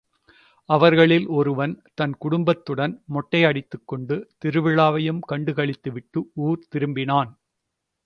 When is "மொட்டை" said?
3.07-3.43